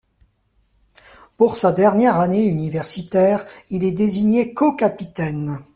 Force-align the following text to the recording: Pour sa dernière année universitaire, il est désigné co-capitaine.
Pour 1.37 1.55
sa 1.55 1.71
dernière 1.73 2.17
année 2.17 2.47
universitaire, 2.47 3.45
il 3.69 3.83
est 3.83 3.91
désigné 3.91 4.51
co-capitaine. 4.51 5.59